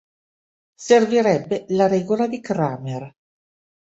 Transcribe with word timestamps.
Servirebbe 0.87 1.65
la 1.67 1.85
regola 1.85 2.25
di 2.25 2.41
Cramer. 2.41 3.15